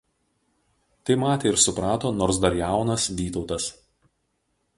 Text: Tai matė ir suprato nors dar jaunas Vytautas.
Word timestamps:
Tai 1.09 1.17
matė 1.23 1.51
ir 1.53 1.59
suprato 1.65 2.11
nors 2.23 2.41
dar 2.47 2.57
jaunas 2.61 3.07
Vytautas. 3.21 3.69